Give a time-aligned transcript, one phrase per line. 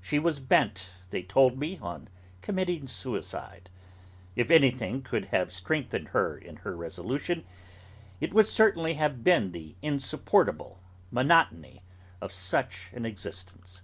[0.00, 2.08] She was bent, they told me, on
[2.42, 3.70] committing suicide.
[4.34, 7.44] If anything could have strengthened her in her resolution,
[8.20, 10.80] it would certainly have been the insupportable
[11.12, 11.82] monotony
[12.20, 13.82] of such an existence.